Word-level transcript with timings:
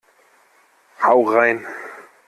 Hau 1.03 1.21
rein! 1.29 1.63